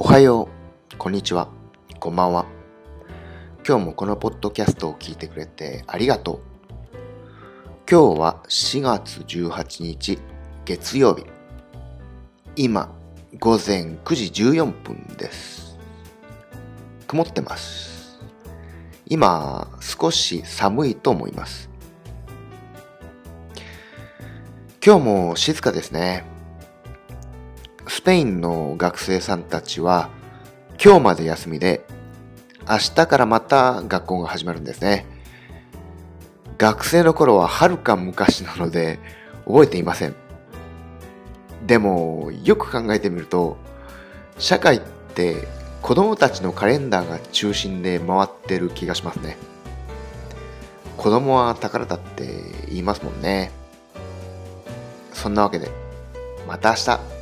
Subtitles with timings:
[0.00, 0.48] おはよ
[0.92, 1.48] う、こんにちは、
[1.98, 2.46] こんばんは。
[3.66, 6.40] 今日もこのポッドキャストを聞いてくれてありがとう。
[7.90, 10.20] 今日は4月18日
[10.64, 11.24] 月曜日。
[12.54, 12.94] 今、
[13.40, 15.76] 午前9時14分です。
[17.08, 18.20] 曇ってます。
[19.04, 21.68] 今、少し寒いと思います。
[24.80, 26.37] 今日も静かですね。
[27.98, 30.08] スペインの学生さんたちは
[30.82, 31.84] 今日まで休みで
[32.70, 35.04] 明日からまた学校が始まるんですね。
[36.58, 39.00] 学生の頃ははるか昔なので
[39.46, 40.14] 覚えていません。
[41.66, 43.56] でもよく考えてみると
[44.38, 44.80] 社会っ
[45.16, 45.48] て
[45.82, 49.36] 子供たちのカレンダーが中心で回ってる気がしますね。
[50.96, 52.28] 子供は宝だって
[52.68, 53.50] 言いますもんね。
[55.12, 55.68] そんなわけで
[56.46, 57.17] また明日